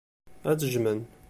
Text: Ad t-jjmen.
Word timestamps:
Ad 0.49 0.57
t-jjmen. 0.59 0.99